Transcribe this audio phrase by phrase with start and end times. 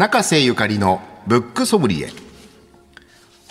[0.00, 2.08] 中瀬ゆかりのブックソムリエ。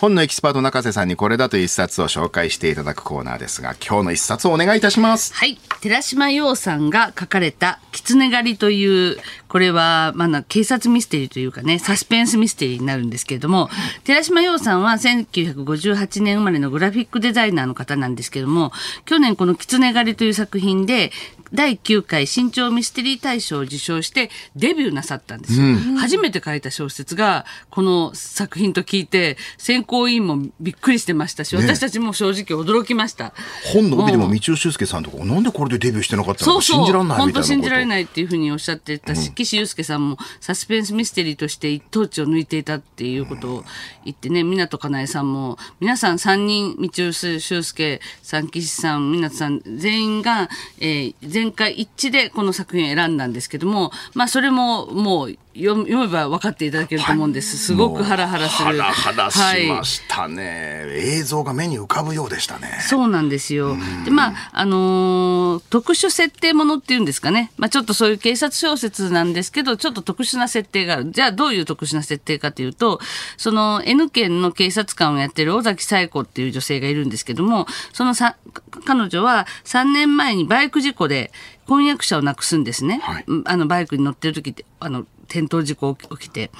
[0.00, 5.34] 本のエキスパート中瀬さんにこれだという一冊を紹介していただくコーナーですが今日の一冊をお願いいたします。
[5.34, 5.58] はい。
[5.82, 9.18] 寺島洋さんが書かれた「狐狩り」という
[9.48, 13.68] これは、まあ、警察ミステリーというかねサスペンスミステリーになるんですけれども
[14.04, 18.72] 寺島洋さんは1958年生まれのグラフィックデザイナーの方なんですけども
[19.04, 21.12] 去年この「狐狩り」という作品で
[21.52, 33.32] 第9回新潮ミステリー大賞を受賞してデビューなさったんですよ、うん、初めて書いた小説がこの作品と聞いて選考委員もびっくりしてましたし、ね、私たちも正直驚きました。
[33.72, 43.64] 本の帯でも道尾修介さんとかなんでこれでデビューしてなかったのか信じられない本当信じられないっていうふうにおっしゃってたし、うん、岸優介さんもサスペンスミステリーとして一等地を抜いていたっていうことを
[44.04, 57.58] 言ってね湊かなえさんも皆さん3人道尾修介さん岸さん湊さん全員が、えー、全会一致でこの作品を選んだんですけども、まあ、それももう読めば分かっていただけると思うんです。
[57.58, 58.66] すごくハラハラする。
[58.66, 62.78] ハラハラしましたね、はい、映像が目に浮かぶようでしたね。
[62.80, 63.76] そうなんですよ。
[64.04, 67.52] で、まあ、あのー、特殊設定ものっていうんですかね。
[67.56, 71.10] まあ、ちょっとそういう警察小説なんですけど、ちょっと特殊な設定がある。
[71.10, 73.00] じゃあ、どういう特殊な設定かというと、
[73.36, 78.36] その N 県の警察官をやってる尾崎紗子っていう女性がいるんですけども、そのさ、
[78.84, 81.32] 彼女は3年前にバイク事故で
[81.66, 83.00] 婚約者を亡くすんですね。
[83.02, 86.50] はい、あの、バイクに乗ってる時って、あの、転倒事故起きて。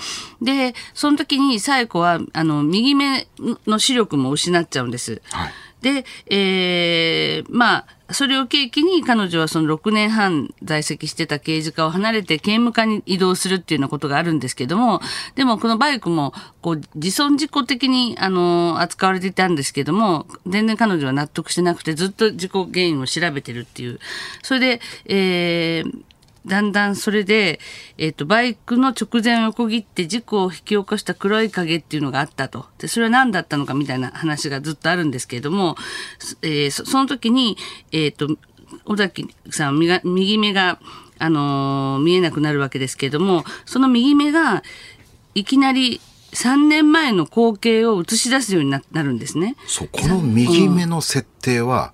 [0.40, 3.26] で、その時に紗子は、あの、右目
[3.66, 5.20] の視力も失っちゃうんです。
[5.32, 15.00] はい、で、えー、まあ、それを契機に彼女はその6年半在籍してた刑事課を離れて刑務課に移動するっていうようなことがあるんですけども、
[15.36, 24.00] でもこのバイクもこう自損事故的にあの扱われていたんですけども、全然彼女は納得してなくてずっと事故原因を調べてるっていう。
[24.42, 26.04] それで、えー、
[26.46, 27.60] だんだんそれで、
[27.98, 32.66] えっ、ー、と、バイクの直前を横切って事故を引き起こした黒い影っていうのがあったと。
[32.78, 35.76] で、それは何だったのかみたいな話がずっとあるんですけれども、
[36.42, 37.56] えー、その時に、
[37.92, 38.36] えっ、ー、と、
[38.86, 40.80] 尾崎さん右目が、
[41.18, 44.62] あのー、見えなくなるわけですけれども、その右目が、
[45.34, 46.00] いきなり
[46.32, 49.56] 3年前の光景を映し出すようになるんですね。
[49.66, 51.92] そう、この右目の設定は、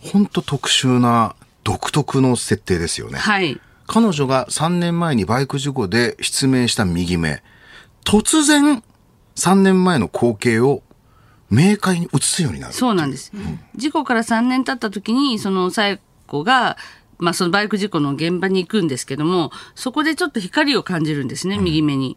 [0.00, 3.18] 本当特殊な独特の設定ですよね。
[3.18, 3.60] はい。
[3.86, 7.42] 彼女が3年前にバイク事故で失明した右目、
[8.04, 8.82] 突然
[9.36, 10.82] 3年前の光景を
[11.50, 16.76] 明快に映すようになるそうなんです、うん、事故から3年経った時にその紗子が
[17.16, 22.16] まあ、そのバイク事故の現場に行くんですけどもそこでちょっと光を感じるんですね、右目に。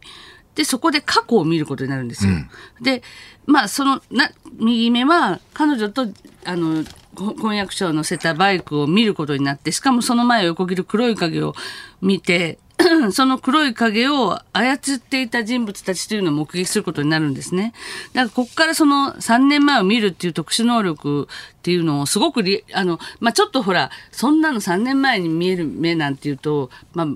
[0.55, 2.33] でそこで過去を見ることになるんですよ。
[2.33, 2.49] うん、
[2.83, 3.03] で
[3.45, 6.07] まあそのな右目は彼女と
[6.45, 6.83] あの
[7.17, 11.55] 婚約者を乗せたバイクを見ることになって、しかもその前を横切る黒い影を
[12.01, 12.59] 見て、
[13.11, 17.73] その黒い影を操っていた人物たちというのを目撃することになるんですね。
[18.13, 21.27] だからここからその3年前を見るっていう特殊能力
[21.57, 27.07] っていうのをすごくあの、まあ、ちょっとほら、そんなの3年前に見える目なんていうと、まあ、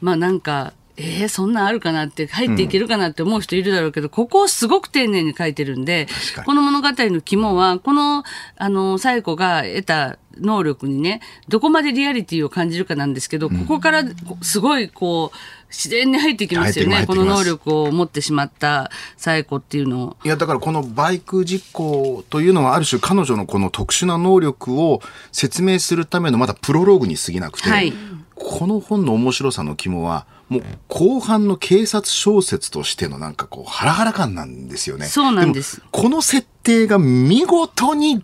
[0.00, 6.06] まあなんか、えー、そんなんあるかなって入っていけるかなって思う人いるだろうけど、うん、ここをすごく丁寧に書いてるんで
[6.44, 8.24] この物語の肝はこの
[8.56, 14.04] あの紗子が得た能力にねどこまでリアリティを感じるかなんですけど、ここから
[14.40, 15.36] すごいこう
[15.68, 20.16] 自然に入ってきますよねこの能力を持ってしまった紗子っていうのを。
[20.24, 25.00] いやだからこのバイク事故というのはある種彼女のこの特殊な能力を
[25.32, 27.92] 説明するためのまだプロローグに過ぎなくて、はい、
[28.34, 35.06] この本の面白さの肝はもう後半の警察小説としてのなんかこうハラハラ感なんですよね。
[35.06, 35.78] そうなんです。
[35.78, 38.22] でこの設定が見事に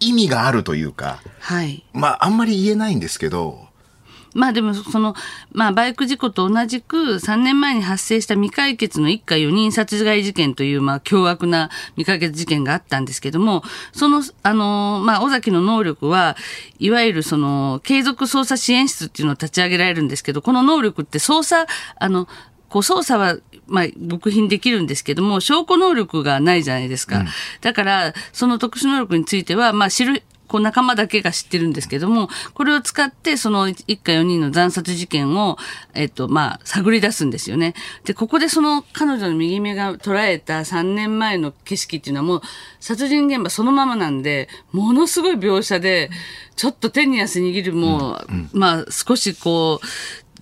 [0.00, 1.84] 意味があるというか、はい。
[1.92, 3.61] まああんまり言えないんですけど、
[4.34, 5.14] まあでもその、
[5.52, 13.62] まあ、バイク事故と同じく3年前に発生した未解決の一家4人殺害事件という、まあ、凶悪な未解決事件があったんですけども、
[13.92, 16.36] その、あの、まあ、尾崎の能力は、
[16.78, 21.66] いわゆるその、継続捜査支援室っていうのを立ち上げられるんですけど、この能力って捜査、
[21.98, 22.26] あの、
[22.68, 27.18] こう捜査は、まあ、極貧できるんですけども、証拠能力がないじゃないですか。
[27.18, 27.26] うん、
[27.60, 35.56] だから、その特殊能力については、まあ、知る、こう仲間だけが知ってるんですけども、これを使ってその一家4人の惨殺事件を、
[35.94, 37.72] えっと、まあ、探り出すんですよね。
[38.04, 42.42] で、ここでその彼女の右目が捉えた3年前の景色っていうのはもう
[42.80, 46.10] 殺人現場そのままなんで、ものすごい描写で、
[46.54, 49.86] ちょっと手に汗握るもう、うんうん、まあ、少しこう、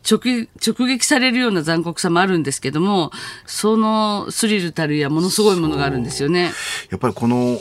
[0.02, 3.12] 直直撃されるような残酷さもあるんですけども、
[3.46, 6.50] そのスリルたるやものすごいものがあるんですよね。
[6.90, 7.60] やっぱりこの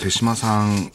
[0.00, 0.90] 手島さん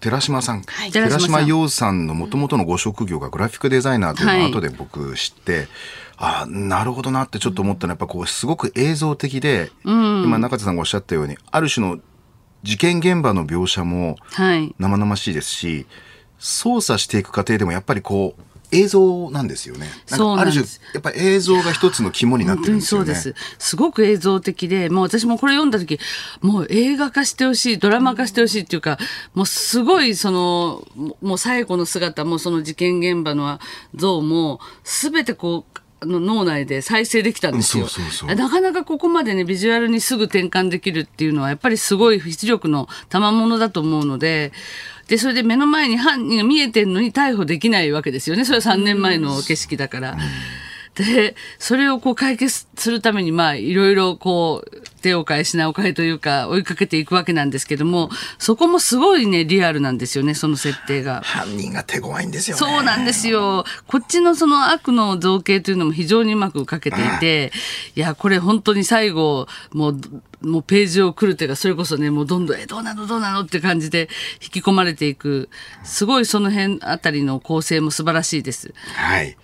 [0.00, 5.68] 寺島さん、はい、寺島洋さんのもともとのご職業がグラフィックデザイナーというのを後で僕知って、はい、
[6.16, 12.00] あなるほどなってちょっと思ったのはやっぱこうすごく映像的で、うん、今中田さんがおっしゃったようにある種の
[12.62, 14.16] 事件現場の描写も
[14.78, 15.86] 生々しいですし、はい、
[16.38, 19.88] 捜査していく過程でもやっぱりこう映像なんですよね。
[20.06, 20.64] そうある種、
[20.94, 23.06] やっぱり映像が一つの肝になってるんですよね。
[23.06, 23.34] そうです。
[23.58, 25.98] すごく映像的で、もう私もこれ読んだ時、
[26.40, 28.98] もう映画化してほしい、ドラマ化してほしいっていうか、
[29.34, 30.86] もうすごいその、
[31.20, 33.58] もう最後の姿もその事件現場の
[33.94, 37.86] 像も、すべてこう、の脳内で再生できたんですよ
[38.34, 44.52] なかなかここまでねビジュアルにすぐ転換できるっていうのはやっぱりすごい出力の賜物だと思うので
[45.10, 48.44] で、それで目の前に犯人が見えてるのに逮捕できないわけですよね。
[48.44, 50.16] それは3年前の景色だから。
[51.00, 61.22] で、それをこう解決するために、まあ、いろいろこう、手を変え品を変えというか、追いかけていくわけなんですけども、そこもすごいね、リアルなんですよね、その設定が。
[61.24, 63.64] 犯人が手強いんですよ、ね、そうなんですよ。
[63.86, 67.50] こっちのその悪の造形というのも非常にうまくかけていて、
[67.96, 70.00] いや、これ本当に最後、もう、
[70.42, 73.06] もうページを来るというか、それこそね、もうどんどん、え、どうなの？
[73.06, 73.40] どうなの？
[73.40, 74.08] って感じで
[74.42, 75.50] 引き込まれていく、
[75.82, 78.72] すごいその辺あたりの構成も素晴らしいです。
[78.94, 79.36] はい。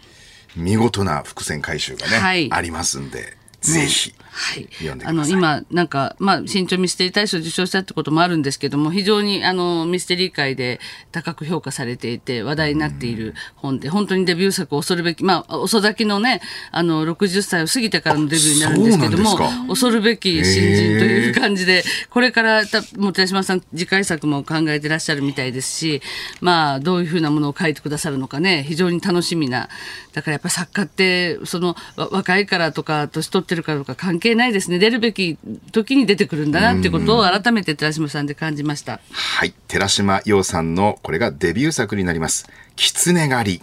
[0.57, 3.37] 見事な伏線回収がね、はい、ありますんで、
[3.73, 4.15] ぜひ。
[4.37, 4.69] はい、
[5.07, 10.79] あの今なんか、まあ、新潮ミステリー大賞を受賞したってこともあるんですけども非常にあのミステリー界で
[11.11, 26.03] 高く評価されていて話題になっている本で本当にデビュー作恐るべき、まあ、遅咲きのねあの60歳を過ぎてからのデビューになるんですけども恐るべき新人という感じでこれからたも寺島さん次回作も考えてらっしゃるみたいですし、
[26.43, 29.71] まあ、どういうふうなものを書いてくださるのかね非常に楽しみな
[30.13, 34.79] だからやっぱり作家ってその若いからとか年取ってるからとか関係係ないですね。
[34.79, 35.39] 出るべき
[35.73, 39.01] 時に出てくるんだなってことを改めて寺島さんで感じました。
[39.13, 39.55] はい。
[39.69, 43.63] 寺島洋さんのこれがデビュー作になります「狐狩り」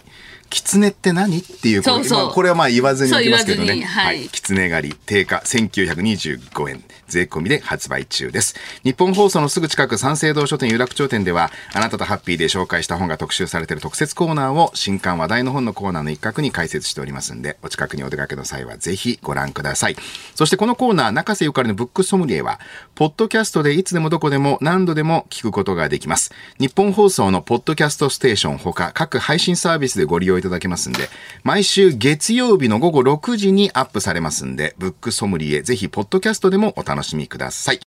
[0.50, 3.82] 狐って何っていうそうそうこれはまあ言わずにおきますけどね。
[3.82, 4.28] はい。
[4.28, 6.84] 狐狩り定価1925円。
[7.08, 8.54] 税込みで発売中です。
[8.82, 19.96] 日本放送のすぐ近く三省堂書店有楽町店では、あなたとハッピーで紹介した本が特集されている特設コーナーを新刊話題の本のコーナーの一角に解説しておりますんで、お近くにお出かけの際はぜひご覧ください。
[20.34, 22.58] そしてこのコーナー、中瀬ゆかりのブックソムリエは、
[22.94, 26.32] ポッドキャストでいつでもどこでも何度でも聞くことができます。
[26.58, 31.08] 日本放送のポッドキャストステーションほか各配信サービスでご利用いただけますんで、
[31.42, 37.80] 毎週月曜日の午後6時にアップされますんで、ブックソムリエ、ぜひポッドキャストでもお楽しみください。